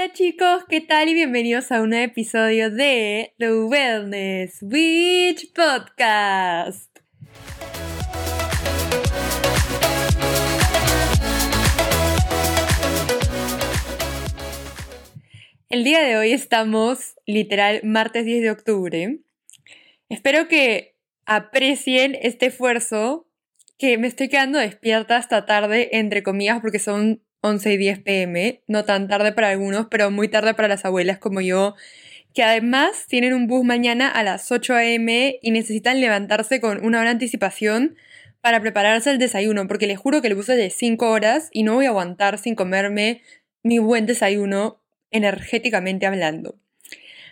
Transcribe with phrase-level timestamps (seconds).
[0.00, 1.08] Hola chicos, ¿qué tal?
[1.08, 7.00] Y bienvenidos a un episodio de The Wellness Witch Podcast.
[15.68, 19.18] El día de hoy estamos literal martes 10 de octubre.
[20.08, 20.94] Espero que
[21.26, 23.26] aprecien este esfuerzo
[23.78, 28.62] que me estoy quedando despierta hasta tarde, entre comillas, porque son 11 y 10 pm,
[28.66, 31.74] no tan tarde para algunos, pero muy tarde para las abuelas como yo,
[32.34, 36.98] que además tienen un bus mañana a las 8 am y necesitan levantarse con una
[36.98, 37.96] hora de anticipación
[38.40, 41.62] para prepararse el desayuno, porque les juro que el bus es de 5 horas y
[41.62, 43.22] no voy a aguantar sin comerme
[43.62, 44.80] mi buen desayuno
[45.10, 46.58] energéticamente hablando.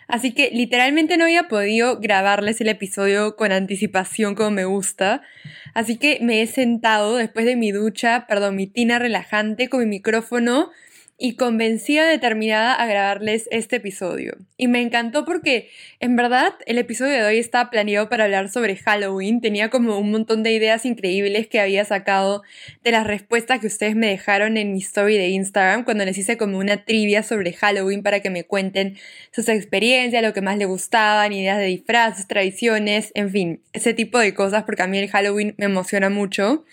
[0.07, 5.21] Así que literalmente no había podido grabarles el episodio con anticipación como me gusta.
[5.73, 9.85] Así que me he sentado después de mi ducha, perdón, mi tina relajante con mi
[9.85, 10.71] micrófono
[11.19, 14.37] y convencida, determinada a grabarles este episodio.
[14.55, 18.75] Y me encantó porque, en verdad, el episodio de hoy estaba planeado para hablar sobre
[18.75, 19.41] Halloween.
[19.41, 22.43] Tenía como un montón de ideas increíbles que había sacado
[22.83, 26.37] de las respuestas que ustedes me dejaron en mi story de Instagram cuando les hice
[26.37, 28.97] como una trivia sobre Halloween para que me cuenten
[29.31, 34.19] sus experiencias, lo que más les gustaban, ideas de disfraces, tradiciones, en fin, ese tipo
[34.19, 36.63] de cosas porque a mí el Halloween me emociona mucho.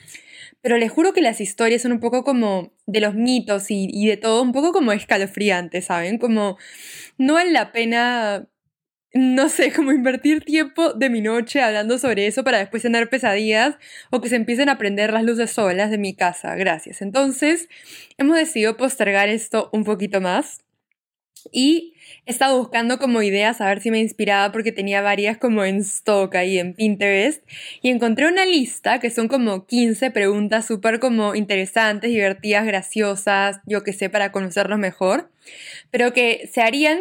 [0.60, 4.16] Pero les juro que las historias son un poco como de los mitos y, de
[4.16, 6.18] todo, un poco como escalofriantes, ¿saben?
[6.18, 6.58] Como
[7.18, 8.48] no vale la pena
[9.14, 13.76] no sé, como invertir tiempo de mi noche hablando sobre eso para después tener pesadillas
[14.10, 16.56] o que se empiecen a prender las luces solas de mi casa.
[16.56, 17.00] Gracias.
[17.00, 17.68] Entonces,
[18.18, 20.63] hemos decidido postergar esto un poquito más
[21.52, 21.94] y
[22.26, 25.76] he estado buscando como ideas a ver si me inspiraba porque tenía varias como en
[25.76, 27.42] stock ahí en Pinterest.
[27.82, 33.82] Y encontré una lista que son como 15 preguntas súper como interesantes, divertidas, graciosas, yo
[33.82, 35.30] que sé, para conocerlos mejor,
[35.90, 36.98] pero que se harían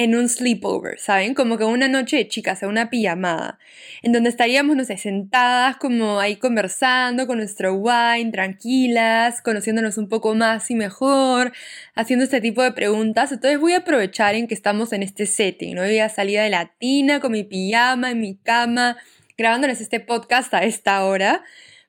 [0.00, 1.34] en un sleepover, ¿saben?
[1.34, 3.58] Como que una noche de chicas, una pijamada,
[4.00, 10.08] en donde estaríamos, no sé, sentadas como ahí conversando con nuestro wine, tranquilas, conociéndonos un
[10.08, 11.52] poco más y mejor,
[11.94, 13.30] haciendo este tipo de preguntas.
[13.30, 15.82] Entonces voy a aprovechar en que estamos en este setting, ¿no?
[15.82, 18.96] Voy a salir de la tina con mi pijama, en mi cama,
[19.36, 21.44] grabándoles este podcast a esta hora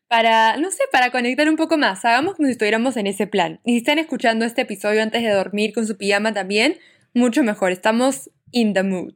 [0.10, 2.04] para, no sé, para conectar un poco más.
[2.04, 3.62] Hagamos como si estuviéramos en ese plan.
[3.64, 6.78] Y si están escuchando este episodio antes de dormir con su pijama también,
[7.14, 7.72] mucho mejor.
[7.72, 9.14] Estamos in the mood.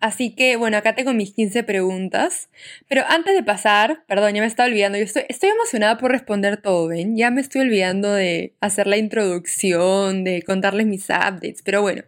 [0.00, 2.50] Así que, bueno, acá tengo mis 15 preguntas.
[2.88, 4.98] Pero antes de pasar, perdón, ya me estaba olvidando.
[4.98, 7.16] Yo estoy, estoy emocionada por responder todo, ¿ven?
[7.16, 11.62] Ya me estoy olvidando de hacer la introducción, de contarles mis updates.
[11.64, 12.04] Pero bueno,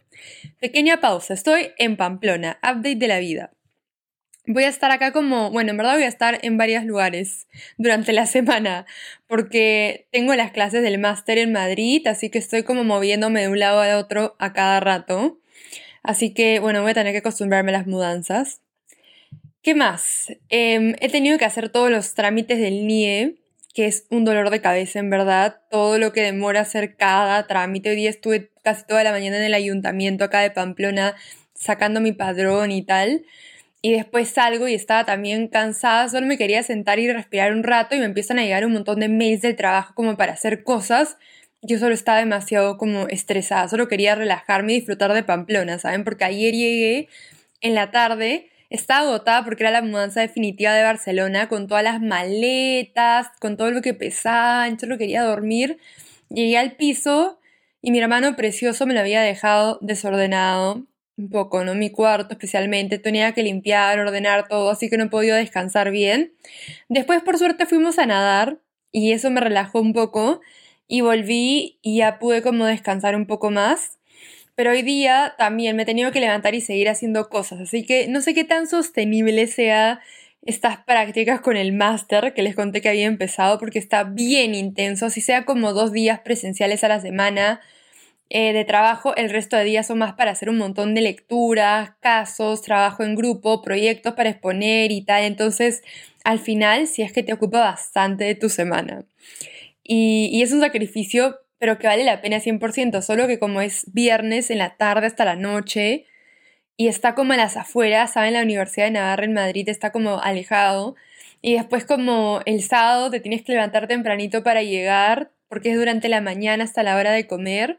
[0.60, 1.34] pequeña pausa.
[1.34, 3.50] Estoy en Pamplona, update de la vida.
[4.52, 7.46] Voy a estar acá como, bueno, en verdad voy a estar en varios lugares
[7.78, 8.84] durante la semana,
[9.28, 13.60] porque tengo las clases del máster en Madrid, así que estoy como moviéndome de un
[13.60, 15.38] lado a otro a cada rato.
[16.02, 18.60] Así que, bueno, voy a tener que acostumbrarme a las mudanzas.
[19.62, 20.32] ¿Qué más?
[20.48, 23.36] Em, he tenido que hacer todos los trámites del NIE,
[23.72, 25.60] que es un dolor de cabeza, en verdad.
[25.70, 27.90] Todo lo que demora hacer cada trámite.
[27.90, 31.14] Hoy día estuve casi toda la mañana en el ayuntamiento acá de Pamplona
[31.54, 33.22] sacando mi padrón y tal
[33.82, 37.94] y después salgo y estaba también cansada, solo me quería sentar y respirar un rato
[37.94, 41.16] y me empiezan a llegar un montón de mails de trabajo como para hacer cosas.
[41.62, 46.04] Yo solo estaba demasiado como estresada, solo quería relajarme y disfrutar de Pamplona, ¿saben?
[46.04, 47.08] Porque ayer llegué
[47.62, 52.00] en la tarde, estaba agotada porque era la mudanza definitiva de Barcelona con todas las
[52.00, 55.78] maletas, con todo lo que pesaba, yo solo quería dormir.
[56.28, 57.40] Llegué al piso
[57.82, 60.86] y mi hermano precioso me lo había dejado desordenado
[61.20, 61.74] un poco, ¿no?
[61.74, 66.32] Mi cuarto especialmente, tenía que limpiar, ordenar todo, así que no podido descansar bien.
[66.88, 68.58] Después, por suerte, fuimos a nadar
[68.92, 70.40] y eso me relajó un poco
[70.88, 73.98] y volví y ya pude como descansar un poco más.
[74.56, 78.08] Pero hoy día también me he tenido que levantar y seguir haciendo cosas, así que
[78.08, 80.00] no sé qué tan sostenible sea
[80.42, 85.06] estas prácticas con el máster que les conté que había empezado porque está bien intenso,
[85.06, 87.60] así sea como dos días presenciales a la semana
[88.32, 91.90] eh, de trabajo, el resto de días son más para hacer un montón de lecturas,
[92.00, 95.24] casos, trabajo en grupo, proyectos para exponer y tal.
[95.24, 95.82] Entonces,
[96.22, 99.04] al final, si es que te ocupa bastante de tu semana.
[99.82, 104.50] Y, es un sacrificio, pero que vale la pena 100%, solo que como es viernes
[104.50, 106.06] en la tarde hasta la noche
[106.76, 108.34] y está como en las afueras, ¿saben?
[108.34, 110.94] La Universidad de Navarra en Madrid está como alejado.
[111.42, 116.08] Y después como el sábado te tienes que levantar tempranito para llegar, porque es durante
[116.08, 117.78] la mañana hasta la hora de comer.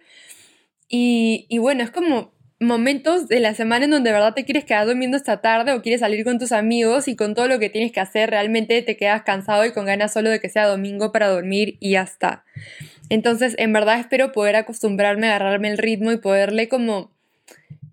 [0.94, 4.86] Y, bueno, es como momentos de la semana en donde de verdad te quieres quedar
[4.86, 7.92] durmiendo esta tarde o quieres salir con tus amigos y con todo lo que tienes
[7.92, 11.30] que hacer realmente te quedas cansado y con ganas solo de que sea domingo para
[11.30, 12.44] dormir y ya está.
[13.10, 17.12] Entonces, en verdad espero poder acostumbrarme, agarrarme el ritmo y poderle como,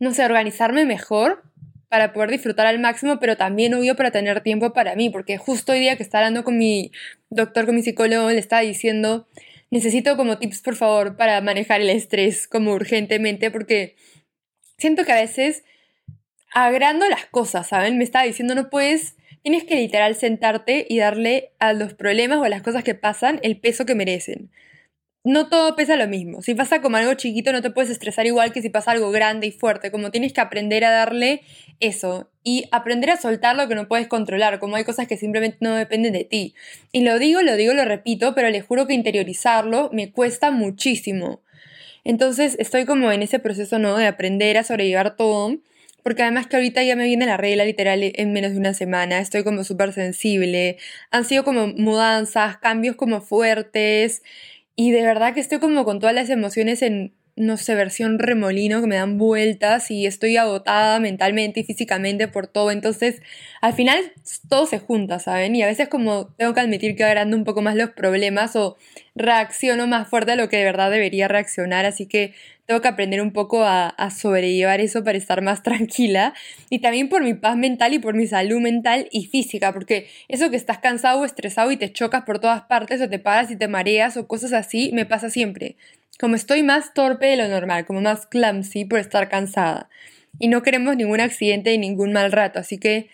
[0.00, 1.44] no sé, organizarme mejor
[1.88, 5.72] para poder disfrutar al máximo, pero también obvio para tener tiempo para mí, porque justo
[5.72, 6.90] hoy día que estaba hablando con mi
[7.30, 9.26] doctor, con mi psicólogo, le estaba diciendo,
[9.70, 13.96] necesito como tips, por favor, para manejar el estrés como urgentemente, porque
[14.78, 15.64] siento que a veces
[16.52, 17.98] agrando las cosas, ¿saben?
[17.98, 22.44] Me estaba diciendo, no puedes, tienes que literal sentarte y darle a los problemas o
[22.44, 24.50] a las cosas que pasan el peso que merecen
[25.28, 26.42] no todo pesa lo mismo.
[26.42, 29.46] Si pasa como algo chiquito, no te puedes estresar igual que si pasa algo grande
[29.46, 29.90] y fuerte.
[29.90, 31.42] Como tienes que aprender a darle
[31.80, 35.58] eso y aprender a soltar lo que no puedes controlar, como hay cosas que simplemente
[35.60, 36.54] no dependen de ti.
[36.92, 41.42] Y lo digo, lo digo, lo repito, pero les juro que interiorizarlo me cuesta muchísimo.
[42.04, 43.96] Entonces estoy como en ese proceso, ¿no?
[43.96, 45.58] De aprender a sobrellevar todo.
[46.02, 49.18] Porque además que ahorita ya me viene la regla literal en menos de una semana,
[49.18, 50.78] estoy como súper sensible,
[51.10, 54.22] han sido como mudanzas, cambios como fuertes,
[54.74, 58.80] y de verdad que estoy como con todas las emociones en, no sé, versión remolino
[58.80, 62.70] que me dan vueltas y estoy agotada mentalmente y físicamente por todo.
[62.70, 63.22] Entonces,
[63.60, 63.98] al final
[64.48, 65.56] todo se junta, ¿saben?
[65.56, 68.76] Y a veces como tengo que admitir que agrando un poco más los problemas o
[69.14, 71.86] reacciono más fuerte a lo que de verdad debería reaccionar.
[71.86, 72.34] Así que
[72.68, 76.34] tengo que aprender un poco a, sobrellevar eso para estar más tranquila
[76.68, 80.50] y también por mi paz mental y por mi salud mental y física, porque eso
[80.50, 83.56] que estás cansado o estresado y te chocas por todas partes o te paras y
[83.56, 85.76] te mareas o cosas así, me pasa siempre.
[86.18, 89.88] Como estoy más torpe de lo normal, como más clumsy por estar cansada.
[90.38, 93.08] Y no queremos ningún accidente y ningún mal rato, así que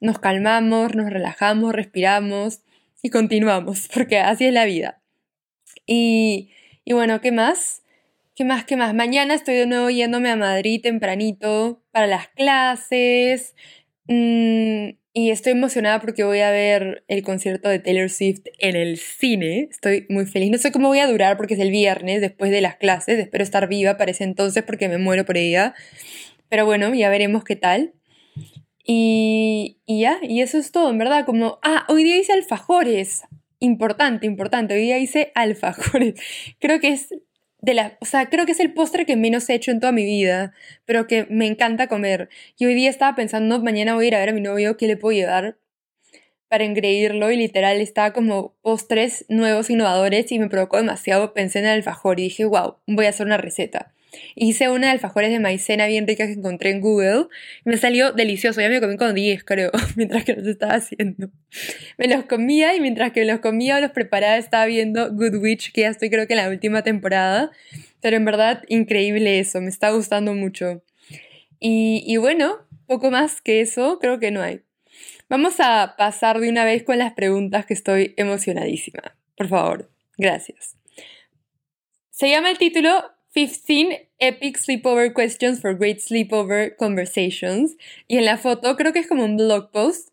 [0.00, 2.60] nos calmamos, nos relajamos, respiramos
[3.02, 5.00] y continuamos, porque así es la vida.
[5.86, 6.50] Y,
[6.84, 7.82] y bueno, ¿qué más?
[8.34, 8.64] ¿Qué más?
[8.64, 8.94] ¿Qué más?
[8.94, 13.54] Mañana estoy de nuevo yéndome a Madrid tempranito para las clases.
[14.06, 18.98] Mm, y estoy emocionada porque voy a ver el concierto de Taylor Swift en el
[18.98, 19.68] cine.
[19.70, 20.50] Estoy muy feliz.
[20.50, 23.20] No sé cómo voy a durar porque es el viernes después de las clases.
[23.20, 25.72] Espero estar viva para ese entonces porque me muero por ella.
[26.48, 27.94] Pero bueno, ya veremos qué tal.
[28.84, 31.24] Y, ya, y eso es todo, en verdad.
[31.24, 33.22] Como, ah, hoy día hice alfajores.
[33.60, 34.74] Importante, importante.
[34.74, 36.14] Hoy día hice alfajores.
[36.58, 37.14] Creo que es
[37.72, 40.04] la, o sea, creo que es el postre que menos he hecho en toda mi
[40.04, 40.52] vida,
[40.84, 42.28] pero que me encanta comer.
[42.58, 44.86] Y hoy día estaba pensando, mañana voy a ir a ver a mi novio, ¿qué
[44.86, 45.56] le puedo llevar
[46.48, 47.30] para engreírlo?
[47.30, 51.32] Y literal estaba como postres nuevos, innovadores, y me provocó demasiado.
[51.32, 53.93] Pensé en el alfajor y dije, wow, voy a hacer una receta.
[54.34, 57.26] Hice una de alfajores de maicena bien rica que encontré en Google.
[57.64, 58.60] Me salió delicioso.
[58.60, 61.30] Ya me comí con 10, creo, mientras que los estaba haciendo.
[61.98, 65.72] Me los comía y mientras que los comía o los preparaba estaba viendo Good Witch,
[65.72, 67.50] que ya estoy creo que en la última temporada.
[68.00, 69.60] Pero en verdad, increíble eso.
[69.60, 70.82] Me está gustando mucho.
[71.66, 74.60] Y bueno, poco más que eso creo que no hay.
[75.28, 79.16] Vamos a pasar de una vez con las preguntas que estoy emocionadísima.
[79.36, 80.76] Por favor, gracias.
[82.10, 87.76] Se llama el título 15 Epic Sleepover Questions for Great Sleepover Conversations.
[88.06, 90.10] Y en la foto creo que es como un blog post,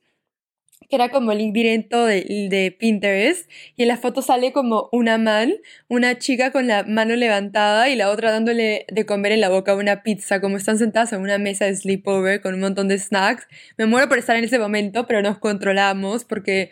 [0.89, 3.47] que era como el directo de, de, Pinterest.
[3.77, 5.53] Y en la foto sale como una man,
[5.87, 9.75] una chica con la mano levantada y la otra dándole de comer en la boca
[9.75, 13.47] una pizza, como están sentadas en una mesa de sleepover con un montón de snacks.
[13.77, 16.71] Me muero por estar en ese momento, pero nos controlamos porque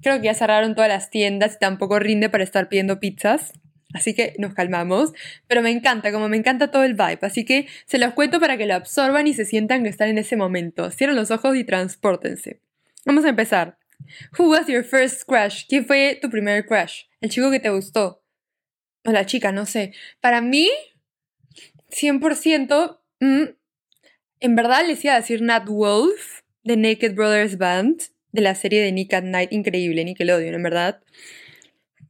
[0.00, 3.52] creo que ya cerraron todas las tiendas y tampoco rinde para estar pidiendo pizzas.
[3.92, 5.12] Así que nos calmamos,
[5.46, 8.56] pero me encanta, como me encanta todo el vibe, así que se los cuento para
[8.56, 10.90] que lo absorban y se sientan que están en ese momento.
[10.90, 12.60] Cierren los ojos y transpórtense.
[13.04, 13.78] Vamos a empezar.
[14.38, 15.64] Who was your first crush?
[15.68, 17.02] ¿Quién fue tu primer crush?
[17.20, 18.22] El chico que te gustó.
[19.04, 19.92] O la chica, no sé.
[20.20, 20.70] Para mí,
[21.90, 23.42] 100%, mm,
[24.40, 28.02] en verdad les iba a decir Nat Wolf, de Naked Brothers Band,
[28.32, 31.02] de la serie de Nick at Night, increíble, Nickelodeon, en verdad.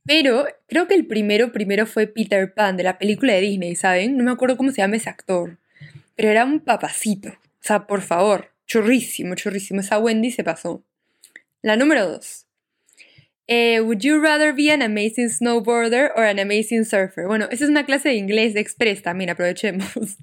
[0.04, 4.16] Pero creo que el primero, primero fue Peter Pan, de la película de Disney, ¿saben?
[4.16, 5.59] No me acuerdo cómo se llama ese actor.
[6.16, 7.28] Pero era un papacito.
[7.28, 9.80] O sea, por favor, churrísimo, churrísimo.
[9.80, 10.82] Esa Wendy se pasó.
[11.62, 12.47] La número dos.
[13.47, 17.26] Eh, would you rather be an amazing snowboarder or an amazing surfer?
[17.26, 19.87] Bueno, esa es una clase de inglés de express también, aprovechemos.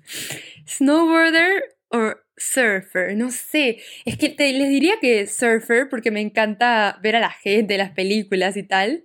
[0.68, 3.80] snowboarder or surfer, no sé.
[4.06, 8.58] Es que les diría que surfer porque me encanta ver a la gente, las películas
[8.58, 9.04] y tal.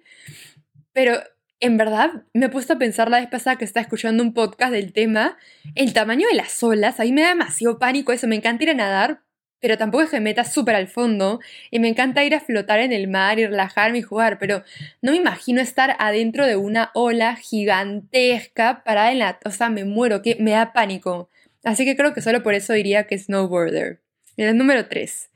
[0.94, 1.18] Pero
[1.60, 4.72] en verdad me he puesto a pensar la vez pasada que estaba escuchando un podcast
[4.72, 5.36] del tema,
[5.74, 8.74] el tamaño de las olas, ahí me da demasiado pánico eso, me encanta ir a
[8.74, 9.20] nadar,
[9.60, 12.80] pero tampoco es que me meta súper al fondo, y me encanta ir a flotar
[12.80, 14.62] en el mar y relajarme y jugar, pero
[15.00, 19.38] no me imagino estar adentro de una ola gigantesca parada en la...
[19.44, 21.30] O sea, me muero, que me da pánico.
[21.64, 24.00] Así que creo que solo por eso diría que snowboarder.
[24.36, 25.30] el número 3.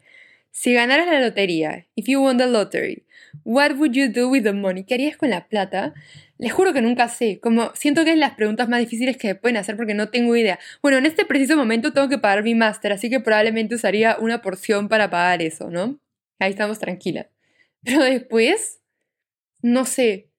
[0.51, 3.07] Si ganaras la lotería, if you won the lottery,
[3.45, 4.85] what would you do with the money?
[4.85, 5.95] ¿Qué harías con la plata?
[6.39, 9.57] Les juro que nunca sé, como siento que es las preguntas más difíciles que pueden
[9.57, 10.59] hacer porque no tengo idea.
[10.83, 14.41] Bueno, en este preciso momento tengo que pagar mi máster, así que probablemente usaría una
[14.41, 15.99] porción para pagar eso, ¿no?
[16.39, 17.29] Ahí estamos tranquila.
[17.83, 18.81] Pero después,
[19.63, 20.31] no sé,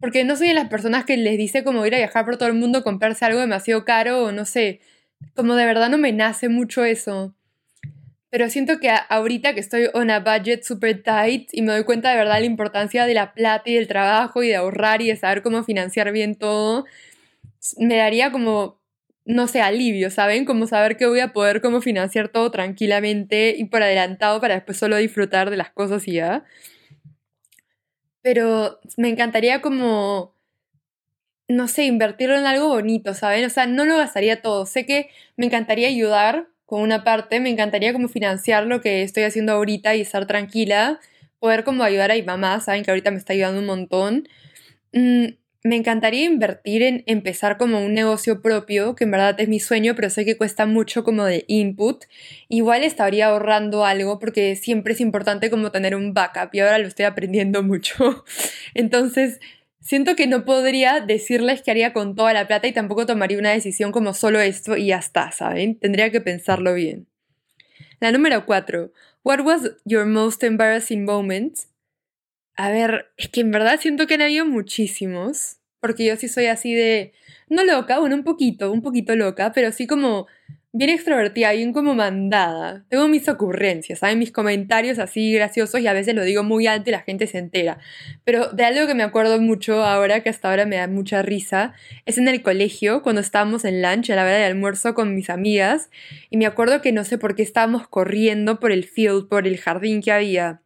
[0.00, 2.48] porque no soy de las personas que les dice como ir a viajar por todo
[2.48, 4.80] el mundo, comprarse algo demasiado caro o no sé,
[5.34, 7.34] como de verdad no me nace mucho eso.
[8.36, 12.10] Pero siento que ahorita que estoy on a budget super tight y me doy cuenta
[12.10, 15.16] de verdad la importancia de la plata y del trabajo y de ahorrar y de
[15.16, 16.84] saber cómo financiar bien todo,
[17.78, 18.78] me daría como,
[19.24, 20.44] no sé, alivio, ¿saben?
[20.44, 24.76] Como saber que voy a poder como financiar todo tranquilamente y por adelantado para después
[24.76, 26.44] solo disfrutar de las cosas y ya.
[28.20, 30.34] Pero me encantaría como
[31.48, 33.46] no sé, invertirlo en algo bonito, ¿saben?
[33.46, 34.66] O sea, no lo gastaría todo.
[34.66, 39.22] Sé que me encantaría ayudar con una parte, me encantaría como financiar lo que estoy
[39.22, 41.00] haciendo ahorita y estar tranquila,
[41.38, 44.28] poder como ayudar a mi mamá, saben que ahorita me está ayudando un montón.
[44.92, 45.26] Mm,
[45.66, 49.94] me encantaría invertir en empezar como un negocio propio, que en verdad es mi sueño,
[49.96, 52.04] pero sé que cuesta mucho como de input.
[52.48, 56.86] Igual estaría ahorrando algo porque siempre es importante como tener un backup y ahora lo
[56.86, 58.24] estoy aprendiendo mucho.
[58.74, 59.40] Entonces,
[59.86, 63.52] Siento que no podría decirles qué haría con toda la plata y tampoco tomaría una
[63.52, 65.78] decisión como solo esto y ya está, ¿saben?
[65.78, 67.06] Tendría que pensarlo bien.
[68.00, 68.90] La número cuatro.
[69.22, 71.56] What was your most embarrassing moment?
[72.56, 76.46] A ver, es que en verdad siento que han habido muchísimos, porque yo sí soy
[76.46, 77.12] así de,
[77.48, 80.26] no loca, bueno, un poquito, un poquito loca, pero sí como
[80.76, 82.84] bien extrovertida, bien como mandada.
[82.90, 84.18] Tengo mis ocurrencias, ¿saben?
[84.18, 87.38] Mis comentarios así graciosos y a veces lo digo muy alto y la gente se
[87.38, 87.78] entera.
[88.24, 91.72] Pero de algo que me acuerdo mucho ahora, que hasta ahora me da mucha risa,
[92.04, 95.30] es en el colegio, cuando estábamos en lunch, a la hora de almuerzo con mis
[95.30, 95.88] amigas,
[96.28, 99.56] y me acuerdo que no sé por qué estábamos corriendo por el field, por el
[99.56, 100.60] jardín que había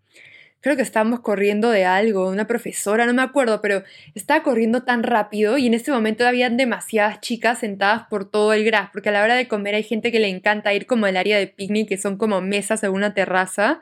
[0.60, 3.82] creo que estábamos corriendo de algo, una profesora, no me acuerdo, pero
[4.14, 8.64] estaba corriendo tan rápido y en ese momento había demasiadas chicas sentadas por todo el
[8.64, 11.16] gras, porque a la hora de comer hay gente que le encanta ir como al
[11.16, 13.80] área de picnic, que son como mesas en una terraza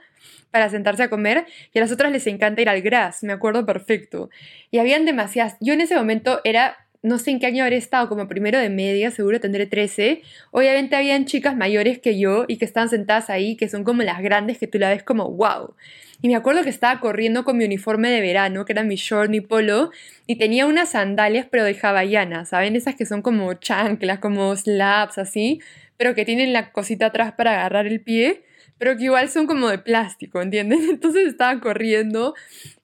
[0.51, 3.67] para sentarse a comer, y a las otras les encanta ir al gras, me acuerdo
[3.67, 4.31] perfecto.
[4.71, 8.09] Y habían demasiadas, yo en ese momento era no sé en qué año habré estado,
[8.09, 10.23] como primero de media, seguro tendré 13.
[10.51, 14.21] Obviamente habían chicas mayores que yo y que estaban sentadas ahí, que son como las
[14.21, 15.75] grandes que tú la ves como wow.
[16.21, 19.31] Y me acuerdo que estaba corriendo con mi uniforme de verano, que era mi short,
[19.31, 19.93] mi polo,
[20.27, 22.75] y tenía unas sandalias, pero de hawaiana, ¿saben?
[22.75, 25.61] Esas que son como chanclas, como slaps, así,
[25.97, 28.43] pero que tienen la cosita atrás para agarrar el pie,
[28.79, 30.81] pero que igual son como de plástico, ¿entienden?
[30.91, 32.35] Entonces estaba corriendo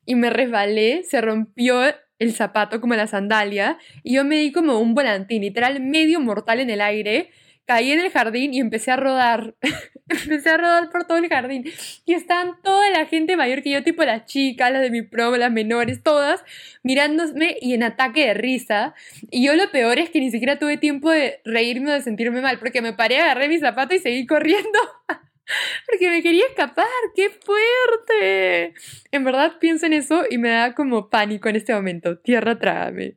[0.07, 1.83] y me resbalé, se rompió
[2.19, 6.61] el zapato como la sandalia y yo me di como un volantín, literal medio mortal
[6.61, 7.31] en el aire
[7.67, 9.55] caí en el jardín y empecé a rodar.
[10.09, 11.65] empecé a rodar por todo el jardín.
[12.05, 15.37] Y estaban toda la gente mayor que yo, tipo las chicas, las de mi pro,
[15.37, 16.45] las menores, todas,
[16.83, 18.95] mirándome y en ataque de risa.
[19.31, 22.41] Y yo lo peor es que ni siquiera tuve tiempo de reírme o de sentirme
[22.41, 24.79] mal, porque me paré, agarré mi zapato y seguí corriendo.
[25.87, 28.75] porque me quería escapar, qué fuerte.
[29.11, 32.19] En verdad pienso en eso y me da como pánico en este momento.
[32.19, 33.17] Tierra, trágame.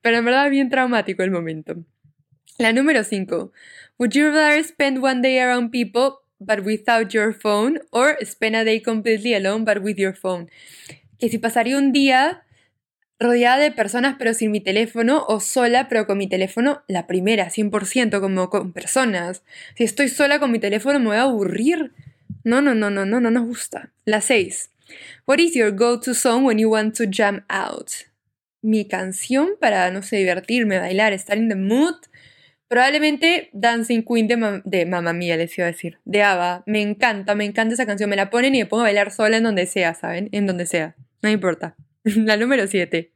[0.00, 1.76] Pero en verdad bien traumático el momento.
[2.58, 3.52] La número 5.
[3.98, 8.64] Would you rather spend one day around people but without your phone or spend a
[8.64, 10.50] day completely alone but with your phone?
[11.18, 12.42] Que si pasaría un día
[13.22, 17.48] rodeada de personas pero sin mi teléfono o sola pero con mi teléfono, la primera,
[17.48, 19.42] 100%, como con personas.
[19.76, 21.92] Si estoy sola con mi teléfono me voy a aburrir.
[22.44, 23.92] No, no, no, no, no, no nos gusta.
[24.04, 24.70] La 6.
[25.26, 27.88] What is your go-to song when you want to jam out?
[28.60, 31.96] Mi canción para, no sé, divertirme, bailar, estar in the mood
[32.72, 35.98] Probablemente Dancing Queen de, de Mamma Mía, les iba a decir.
[36.06, 36.62] De Ava.
[36.64, 38.08] Me encanta, me encanta esa canción.
[38.08, 40.30] Me la ponen y me pongo a bailar sola en donde sea, ¿saben?
[40.32, 40.96] En donde sea.
[41.20, 41.76] No importa.
[42.26, 43.10] la número 7.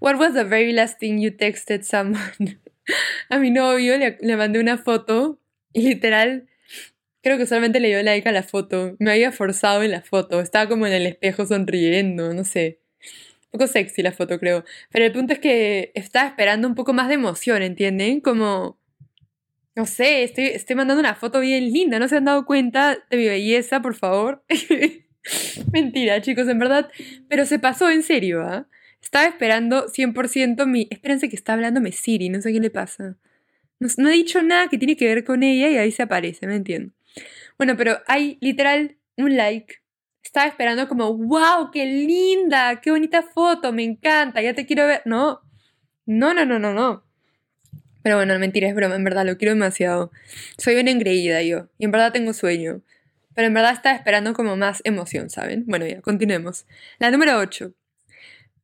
[0.00, 2.60] What was the very last thing you texted someone?
[3.30, 5.38] a mi novio le, le mandé una foto
[5.72, 6.48] y literal
[7.24, 8.96] Creo que solamente le dio like a la foto.
[8.98, 10.40] Me había forzado en la foto.
[10.40, 12.82] Estaba como en el espejo sonriendo, no sé
[13.52, 14.64] poco sexy la foto, creo.
[14.90, 18.20] Pero el punto es que estaba esperando un poco más de emoción, ¿entienden?
[18.20, 18.78] Como,
[19.76, 23.16] no sé, estoy, estoy mandando una foto bien linda, ¿no se han dado cuenta de
[23.16, 24.42] mi belleza, por favor?
[25.72, 26.90] Mentira, chicos, en verdad.
[27.28, 28.66] Pero se pasó en serio, ¿ah?
[29.02, 30.88] Estaba esperando 100% mi...
[30.90, 33.16] Espérense que está hablándome Siri, no sé qué le pasa.
[33.78, 36.54] No, he dicho nada que tiene que ver con ella y ahí se aparece, ¿me
[36.54, 36.92] entiendo?
[37.58, 39.82] Bueno, pero hay literal un like
[40.32, 45.02] estaba esperando como, wow, qué linda, qué bonita foto, me encanta, ya te quiero ver.
[45.04, 45.42] No,
[46.06, 47.04] no, no, no, no, no.
[48.02, 50.10] Pero bueno, mentira, es broma, en verdad lo quiero demasiado.
[50.56, 52.80] Soy una engreída yo, y en verdad tengo sueño.
[53.34, 55.64] Pero en verdad estaba esperando como más emoción, ¿saben?
[55.66, 56.66] Bueno, ya, continuemos.
[56.98, 57.72] La número 8.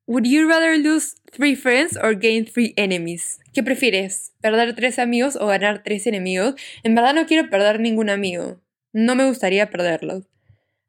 [0.07, 3.41] Would you rather lose three friends or gain three enemies?
[3.53, 4.33] ¿Qué prefieres?
[4.41, 6.55] ¿Perder tres amigos o ganar tres enemigos?
[6.83, 8.61] En verdad no quiero perder ningún amigo.
[8.93, 10.25] No me gustaría perderlos.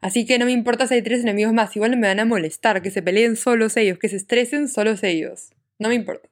[0.01, 2.81] Así que no me importa si hay tres enemigos más, igual me van a molestar,
[2.81, 5.49] que se peleen solos ellos, que se estresen solos ellos.
[5.77, 6.29] No me importa.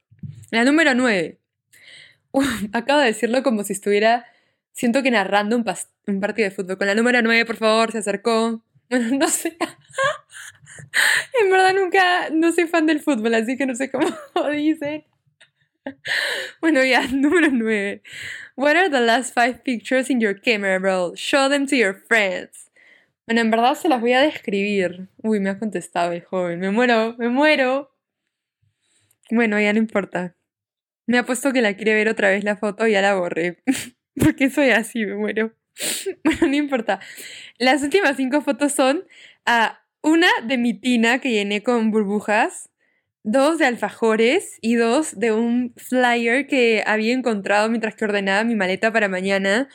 [0.52, 1.38] La número 9.
[2.74, 4.26] acabo de decirlo como si estuviera,
[4.78, 6.78] siento que narrando un, partido de fútbol.
[6.78, 8.64] Con la número 9, por favor, se acercó.
[8.90, 9.58] Bueno, no sé.
[11.42, 14.08] en verdad nunca, no soy fan del fútbol, así que no sé cómo
[14.54, 15.04] dicen.
[16.62, 18.02] Bueno, ya, número 9.
[18.56, 21.18] What are the last five pictures in your camera roll?
[21.18, 22.72] Show them to your friends.
[23.26, 25.10] Bueno, en verdad se las voy a describir.
[25.18, 26.62] Uy, me ha contestado el joven.
[26.62, 27.94] Me muero, me muero.
[29.30, 30.38] Bueno, ya no importa.
[31.08, 33.62] Me ha puesto que la quiere ver otra vez la foto y ya la borré.
[34.24, 35.54] Porque soy así, me muero.
[36.24, 37.00] Bueno, no importa.
[37.60, 39.06] Las últimas cinco fotos son
[39.46, 42.70] a una de mi tina que llené con burbujas,
[43.24, 48.56] dos de alfajores y dos de un flyer que había encontrado mientras que ordenaba mi
[48.56, 49.70] maleta para mañana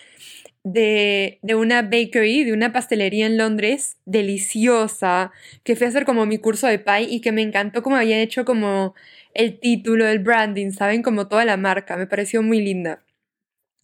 [0.65, 5.33] de, de, una bakery, de una pastelería en Londres, deliciosa,
[5.65, 8.21] que fui a hacer como mi curso de pie y que me encantó como habían
[8.21, 8.95] hecho como
[9.35, 11.03] el título, el branding, ¿saben?
[11.03, 13.03] Como toda la marca, me pareció muy linda.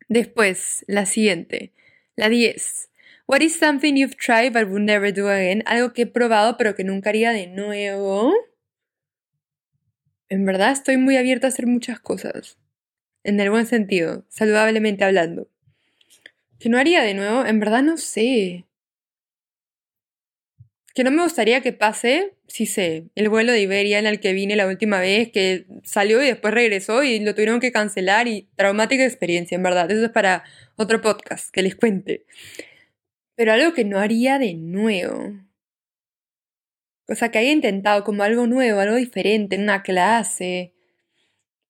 [0.08, 1.72] Después, la siguiente,
[2.16, 2.88] la 10.
[3.26, 5.62] What is something you've tried but would never do again?
[5.66, 8.32] Algo que he probado pero que nunca haría de nuevo.
[10.30, 12.56] En verdad estoy muy abierta a hacer muchas cosas.
[13.22, 15.48] En el buen sentido, saludablemente hablando.
[16.58, 17.44] ¿Que no haría de nuevo?
[17.44, 18.64] En verdad no sé.
[20.94, 23.04] Que no me gustaría que pase, sí sé.
[23.14, 26.52] El vuelo de Iberia en el que vine la última vez, que salió y después
[26.54, 29.90] regresó y lo tuvieron que cancelar y traumática experiencia, en verdad.
[29.90, 30.44] Eso es para
[30.76, 32.24] otro podcast que les cuente.
[33.36, 35.34] Pero algo que no haría de nuevo.
[37.08, 40.74] O sea, que haya intentado como algo nuevo, algo diferente en una clase.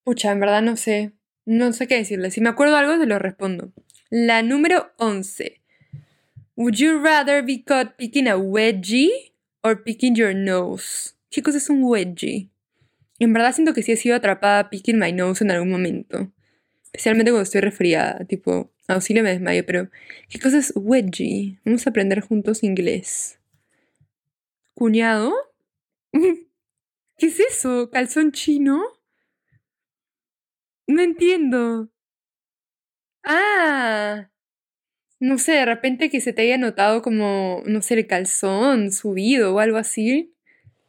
[0.04, 1.12] Pucha, en verdad no sé.
[1.44, 2.30] No sé qué decirle.
[2.30, 3.72] Si me acuerdo algo, se lo respondo.
[4.10, 5.57] La número 11.
[6.58, 9.30] Would you rather be caught picking a wedgie
[9.62, 11.14] or picking your nose?
[11.30, 12.50] ¿Qué cosa es un wedgie?
[13.20, 16.32] En verdad siento que sí he sido atrapada picking my nose en algún momento.
[16.82, 18.24] Especialmente cuando estoy resfriada.
[18.24, 19.88] Tipo, auxilio me desmayo, pero
[20.28, 21.60] ¿qué cosa es wedgie?
[21.64, 23.38] Vamos a aprender juntos inglés.
[24.74, 25.32] ¿Cuñado?
[26.12, 27.88] ¿Qué es eso?
[27.92, 28.82] ¿Calzón chino?
[30.88, 31.88] No entiendo.
[33.22, 34.28] Ah,
[35.20, 39.54] no sé, de repente que se te haya notado como, no sé, el calzón subido
[39.54, 40.34] o algo así.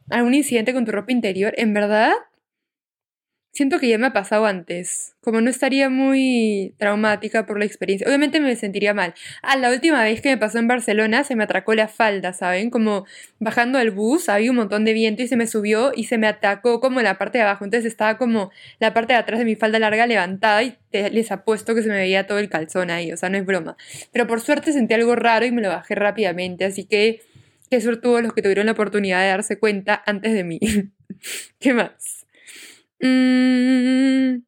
[0.10, 1.54] Algún incidente con tu ropa interior.
[1.58, 2.14] En verdad,
[3.52, 8.08] Siento que ya me ha pasado antes, como no estaría muy traumática por la experiencia.
[8.08, 9.16] Obviamente me sentiría mal.
[9.42, 12.70] Ah, la última vez que me pasó en Barcelona se me atracó la falda, ¿saben?
[12.70, 13.06] Como
[13.40, 16.28] bajando al bus, había un montón de viento y se me subió y se me
[16.28, 17.66] atacó como la parte de abajo.
[17.66, 21.74] Entonces estaba como la parte de atrás de mi falda larga levantada y les apuesto
[21.76, 23.78] que se me veía todo el calzón ahí, o sea, no es broma.
[24.12, 27.22] Pero por suerte sentí algo raro y me lo bajé rápidamente, así que
[27.70, 30.60] qué suerte tuvo los que tuvieron la oportunidad de darse cuenta antes de mí.
[31.60, 32.19] ¿Qué más?
[33.02, 34.44] Mm,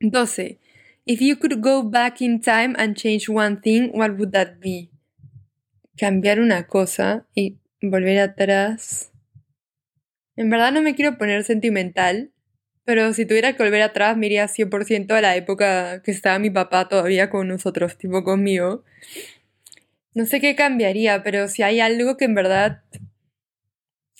[0.00, 0.58] 12.
[1.06, 4.90] If you could go back in time and change one thing, what would that be?
[5.96, 9.12] Cambiar una cosa y volver atrás.
[10.36, 12.32] En verdad no me quiero poner sentimental,
[12.84, 16.50] pero si tuviera que volver atrás, me iría 100% a la época que estaba mi
[16.50, 18.84] papá todavía con nosotros, tipo conmigo.
[20.14, 22.82] No sé qué cambiaría, pero si hay algo que en verdad...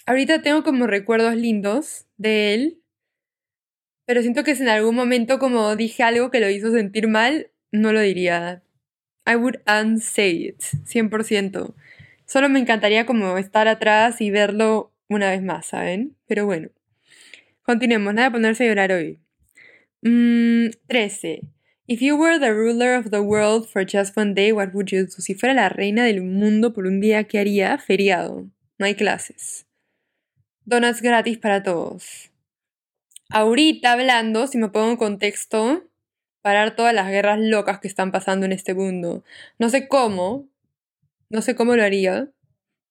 [0.07, 2.83] Ahorita tengo como recuerdos lindos de él,
[4.06, 7.50] pero siento que si en algún momento como dije algo que lo hizo sentir mal,
[7.72, 8.62] no lo diría.
[9.26, 11.74] I would unsay it, 100%.
[12.26, 16.16] Solo me encantaría como estar atrás y verlo una vez más, ¿saben?
[16.26, 16.68] Pero bueno.
[17.62, 19.18] Continuemos, nada de ponerse a llorar hoy.
[20.02, 21.40] 13.
[21.42, 21.48] Mm,
[21.86, 25.04] If you were the ruler of the world for just one day, what would you
[25.04, 25.10] do?
[25.10, 27.76] Si fuera la reina del mundo por un día, ¿qué haría?
[27.78, 28.50] Feriado.
[28.78, 29.66] No hay clases.
[30.66, 32.33] Donuts gratis para todos
[33.30, 35.84] ahorita hablando, si me pongo en contexto,
[36.42, 39.24] parar todas las guerras locas que están pasando en este mundo.
[39.58, 40.48] No sé cómo,
[41.30, 42.28] no sé cómo lo haría,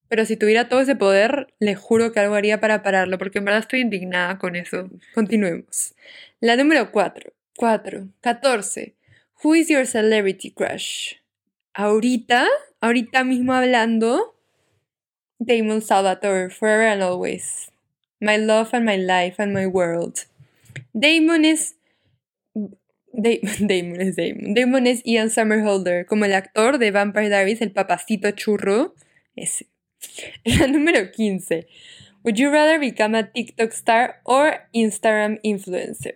[0.07, 3.45] pero si tuviera todo ese poder, le juro que algo haría para pararlo, porque en
[3.45, 4.89] verdad estoy indignada con eso.
[5.13, 5.95] Continuemos.
[6.39, 7.33] La número 4.
[7.57, 8.07] 4.
[8.21, 8.95] 14.
[9.43, 11.15] Who is your celebrity crush?
[11.73, 12.47] Ahorita,
[12.79, 14.35] ahorita mismo hablando,
[15.39, 17.72] Damon Salvatore, forever and always.
[18.23, 20.25] My love and my life and my world.
[20.93, 21.75] Damon es.
[23.13, 24.53] Damon es Damon.
[24.53, 28.95] Damon es Ian Summerholder, como el actor de Vampire Diaries, el papacito churro.
[29.35, 29.67] Ese.
[30.45, 31.67] La número 15.
[32.23, 36.15] Would you rather become a TikTok star or Instagram influencer?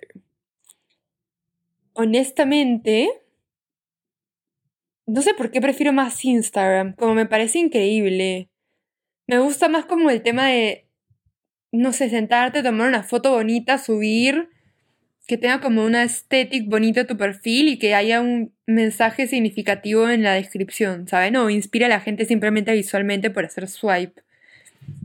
[1.93, 3.09] Honestamente,
[5.05, 8.49] no sé por qué prefiero más Instagram, como me parece increíble.
[9.27, 10.86] Me gusta más como el tema de,
[11.77, 14.49] no sé, sentarte, tomar una foto bonita, subir,
[15.27, 20.23] que tenga como una estética bonita tu perfil y que haya un mensaje significativo en
[20.23, 21.35] la descripción, ¿saben?
[21.35, 24.23] O inspira a la gente simplemente visualmente por hacer swipe.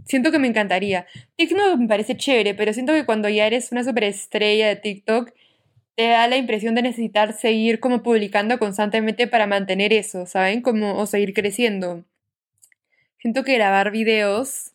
[0.07, 1.07] Siento que me encantaría.
[1.37, 5.33] TikTok me parece chévere, pero siento que cuando ya eres una superestrella de TikTok,
[5.97, 10.63] te da la impresión de necesitar seguir como publicando constantemente para mantener eso, ¿saben?
[10.63, 12.05] Como, o seguir creciendo.
[13.19, 14.73] Siento que grabar videos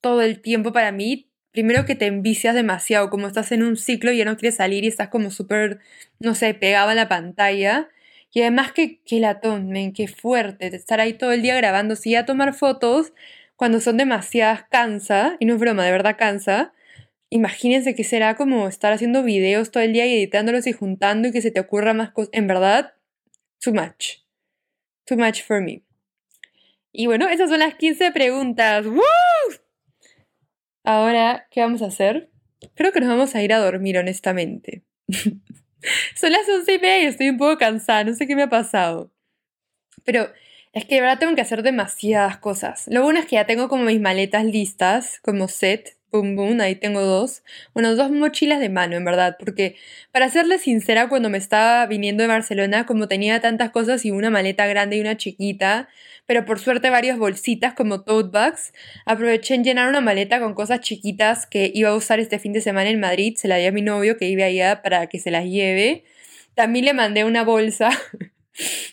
[0.00, 1.27] todo el tiempo para mí,
[1.58, 4.84] primero que te envicias demasiado, como estás en un ciclo y ya no quieres salir
[4.84, 5.80] y estás como súper,
[6.20, 7.88] no sé, pegado a la pantalla.
[8.32, 12.14] Y además que, que latón, men, qué fuerte, estar ahí todo el día grabando, sí,
[12.14, 13.12] a tomar fotos
[13.56, 16.72] cuando son demasiadas cansa, y no es broma, de verdad cansa,
[17.28, 21.32] imagínense que será como estar haciendo videos todo el día y editándolos y juntando y
[21.32, 22.30] que se te ocurra más cosas.
[22.34, 22.94] En verdad,
[23.60, 24.18] too much.
[25.06, 25.82] Too much for me.
[26.92, 28.86] Y bueno, esas son las 15 preguntas.
[28.86, 29.02] ¡Woo!
[30.88, 32.30] Ahora, ¿qué vamos a hacer?
[32.74, 34.84] Creo que nos vamos a ir a dormir, honestamente.
[36.16, 38.48] son las 11 y media y estoy un poco cansada, no sé qué me ha
[38.48, 39.12] pasado.
[40.06, 40.32] Pero
[40.72, 42.86] es que de verdad tengo que hacer demasiadas cosas.
[42.88, 47.00] Lo bueno es que ya tengo como mis maletas listas, como set, boom ahí tengo
[47.02, 47.42] dos.
[47.74, 49.76] Bueno, dos mochilas de mano, en verdad, porque
[50.12, 54.30] para serle sincera, cuando me estaba viniendo de Barcelona, como tenía tantas cosas y una
[54.30, 55.88] maleta grande y una chiquita,
[56.26, 58.72] pero por suerte varias bolsitas como tote bags,
[59.06, 62.60] aproveché en llenar una maleta con cosas chiquitas que iba a usar este fin de
[62.60, 65.30] semana en Madrid, se la di a mi novio que vive allá para que se
[65.30, 66.04] las lleve.
[66.54, 67.90] También le mandé una bolsa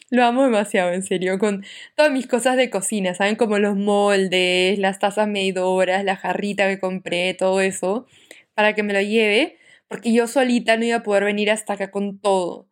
[0.10, 3.36] Lo amo demasiado, en serio, con todas mis cosas de cocina, ¿saben?
[3.36, 8.06] Como los moldes, las tazas medidoras, la jarrita que compré, todo eso,
[8.54, 11.91] para que me lo lleve, porque yo solita no iba a poder venir hasta acá
[11.91, 12.67] con todo.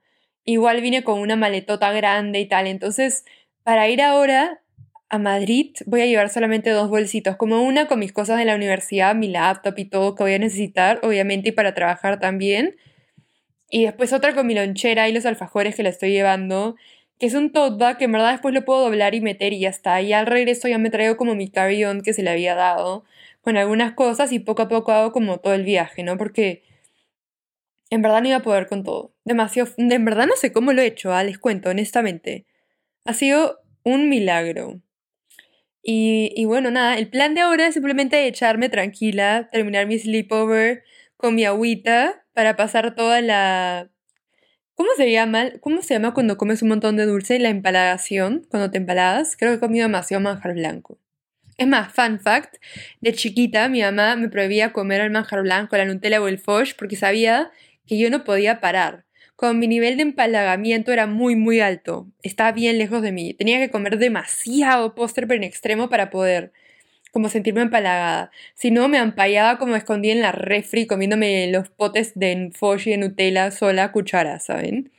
[0.45, 3.25] Igual vine con una maletota grande y tal, entonces,
[3.63, 4.61] para ir ahora
[5.09, 8.55] a Madrid voy a llevar solamente dos bolsitos, como una con mis cosas de la
[8.55, 12.75] universidad, mi laptop y todo que voy a necesitar, obviamente, y para trabajar también
[13.73, 16.75] y después otra con mi lonchera y los alfajores que la estoy llevando,
[17.17, 19.69] que es un tote que en verdad después lo puedo doblar y meter y ya
[19.69, 19.99] está.
[19.99, 23.03] Y al regreso ya me traigo como mi carry-on que se le había dado
[23.41, 26.19] con algunas cosas y poco a poco hago como todo el viaje, ¿no?
[26.19, 26.61] Porque
[27.89, 29.11] en verdad no iba a poder con todo.
[29.25, 29.71] Demasiado.
[29.77, 32.45] En verdad no sé cómo lo he hecho, ah, les cuento, honestamente.
[33.05, 34.81] Ha sido un milagro.
[35.81, 40.83] Y, y bueno, nada, el plan de ahora es simplemente echarme tranquila, terminar mi sleepover
[41.17, 43.89] con mi agüita para pasar toda la...
[44.75, 45.51] ¿Cómo se llama?
[45.61, 47.37] ¿Cómo se llama cuando comes un montón de dulce?
[47.39, 49.35] La empalagación, cuando te empaladas.
[49.37, 50.97] Creo que he comido demasiado manjar blanco.
[51.57, 52.55] Es más, fun fact,
[53.01, 56.73] de chiquita mi mamá me prohibía comer el manjar blanco, la Nutella o el Foch
[56.77, 57.51] porque sabía
[57.85, 59.05] que yo no podía parar.
[59.35, 63.59] Con mi nivel de empalagamiento era muy muy alto, estaba bien lejos de mí, tenía
[63.59, 66.53] que comer demasiado póster pero en extremo para poder
[67.13, 68.31] como sentirme empalagada.
[68.55, 72.91] Si no, me ampallaba como escondida en la refri comiéndome los potes de foch y
[72.91, 74.91] de Nutella sola a cuchara, ¿saben?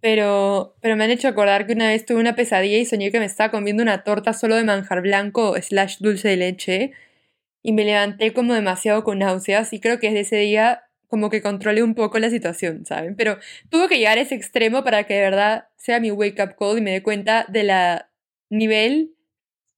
[0.00, 3.18] Pero, pero me han hecho acordar que una vez tuve una pesadilla y soñé que
[3.20, 6.92] me estaba comiendo una torta solo de manjar blanco slash dulce de leche
[7.62, 11.42] y me levanté como demasiado con náuseas y creo que desde ese día como que
[11.42, 13.16] controlé un poco la situación, ¿saben?
[13.16, 13.38] Pero
[13.70, 16.78] tuvo que llegar a ese extremo para que de verdad sea mi wake up call
[16.78, 18.10] y me dé cuenta de la
[18.50, 19.14] nivel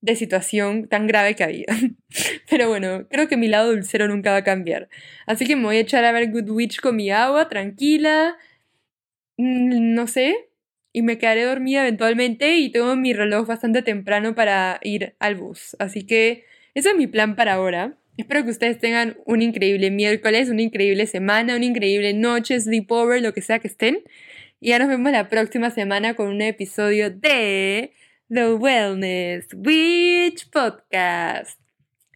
[0.01, 1.67] de situación tan grave que había.
[2.51, 4.89] Pero bueno, creo que mi lado dulcero nunca va a cambiar.
[5.27, 8.37] Así que me voy a echar a ver Good Witch con mi agua, tranquila.
[9.37, 10.49] Mm, no sé.
[10.93, 15.77] Y me quedaré dormida eventualmente y tengo mi reloj bastante temprano para ir al bus.
[15.79, 17.97] Así que ese es mi plan para ahora.
[18.17, 23.33] Espero que ustedes tengan un increíble miércoles, una increíble semana, una increíble noche, sleepover, lo
[23.33, 24.03] que sea que estén.
[24.61, 27.93] Y ya nos vemos la próxima semana con un episodio de
[28.33, 31.57] The Wellness Witch Podcast.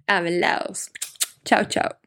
[0.09, 0.89] Hablaos.
[1.45, 2.04] Chao, chao.